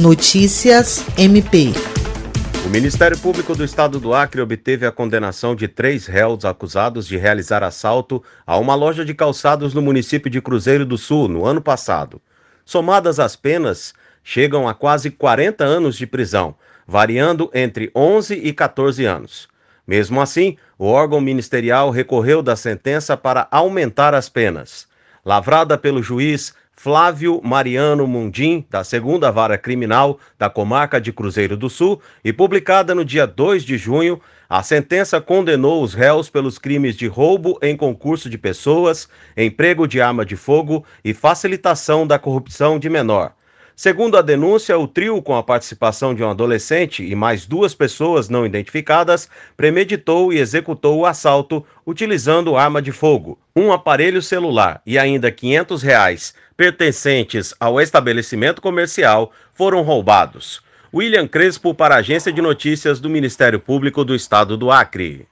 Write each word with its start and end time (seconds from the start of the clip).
Notícias 0.00 1.04
MP. 1.18 1.72
O 2.64 2.68
Ministério 2.68 3.18
Público 3.18 3.52
do 3.56 3.64
Estado 3.64 3.98
do 3.98 4.14
Acre 4.14 4.40
obteve 4.40 4.86
a 4.86 4.92
condenação 4.92 5.56
de 5.56 5.66
três 5.66 6.06
réus 6.06 6.44
acusados 6.44 7.04
de 7.04 7.16
realizar 7.16 7.64
assalto 7.64 8.22
a 8.46 8.56
uma 8.56 8.76
loja 8.76 9.04
de 9.04 9.12
calçados 9.12 9.74
no 9.74 9.82
município 9.82 10.30
de 10.30 10.40
Cruzeiro 10.40 10.86
do 10.86 10.96
Sul 10.96 11.26
no 11.26 11.44
ano 11.44 11.60
passado. 11.60 12.22
Somadas 12.64 13.18
as 13.18 13.34
penas, 13.34 13.92
chegam 14.22 14.68
a 14.68 14.74
quase 14.74 15.10
40 15.10 15.64
anos 15.64 15.96
de 15.96 16.06
prisão, 16.06 16.54
variando 16.86 17.50
entre 17.52 17.90
11 17.92 18.34
e 18.34 18.52
14 18.52 19.04
anos. 19.04 19.48
Mesmo 19.84 20.20
assim, 20.20 20.56
o 20.78 20.86
órgão 20.86 21.20
ministerial 21.20 21.90
recorreu 21.90 22.40
da 22.40 22.54
sentença 22.54 23.16
para 23.16 23.48
aumentar 23.50 24.14
as 24.14 24.28
penas. 24.28 24.86
Lavrada 25.24 25.76
pelo 25.76 26.00
juiz 26.00 26.54
Flávio 26.80 27.40
Mariano 27.42 28.06
Mundim, 28.06 28.64
da 28.70 28.84
segunda 28.84 29.32
vara 29.32 29.58
criminal 29.58 30.16
da 30.38 30.48
comarca 30.48 31.00
de 31.00 31.12
Cruzeiro 31.12 31.56
do 31.56 31.68
Sul, 31.68 32.00
e 32.24 32.32
publicada 32.32 32.94
no 32.94 33.04
dia 33.04 33.26
2 33.26 33.64
de 33.64 33.76
junho, 33.76 34.20
a 34.48 34.62
sentença 34.62 35.20
condenou 35.20 35.82
os 35.82 35.92
réus 35.92 36.30
pelos 36.30 36.56
crimes 36.56 36.94
de 36.94 37.08
roubo 37.08 37.58
em 37.60 37.76
concurso 37.76 38.30
de 38.30 38.38
pessoas, 38.38 39.08
emprego 39.36 39.88
de 39.88 40.00
arma 40.00 40.24
de 40.24 40.36
fogo 40.36 40.84
e 41.04 41.12
facilitação 41.12 42.06
da 42.06 42.16
corrupção 42.16 42.78
de 42.78 42.88
menor. 42.88 43.32
Segundo 43.80 44.16
a 44.16 44.22
denúncia, 44.22 44.76
o 44.76 44.88
trio, 44.88 45.22
com 45.22 45.36
a 45.36 45.42
participação 45.44 46.12
de 46.12 46.20
um 46.20 46.28
adolescente 46.28 47.04
e 47.04 47.14
mais 47.14 47.46
duas 47.46 47.76
pessoas 47.76 48.28
não 48.28 48.44
identificadas, 48.44 49.30
premeditou 49.56 50.32
e 50.32 50.40
executou 50.40 50.98
o 50.98 51.06
assalto 51.06 51.64
utilizando 51.86 52.56
arma 52.56 52.82
de 52.82 52.90
fogo, 52.90 53.38
um 53.54 53.70
aparelho 53.70 54.20
celular 54.20 54.82
e 54.84 54.98
ainda 54.98 55.30
500 55.30 55.80
reais 55.80 56.34
pertencentes 56.56 57.54
ao 57.60 57.80
estabelecimento 57.80 58.60
comercial 58.60 59.30
foram 59.54 59.82
roubados. 59.82 60.60
William 60.92 61.28
Crespo 61.28 61.72
para 61.72 61.94
a 61.94 61.98
Agência 61.98 62.32
de 62.32 62.42
Notícias 62.42 62.98
do 62.98 63.08
Ministério 63.08 63.60
Público 63.60 64.04
do 64.04 64.12
Estado 64.12 64.56
do 64.56 64.72
Acre. 64.72 65.28